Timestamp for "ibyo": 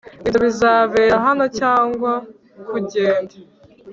0.27-0.37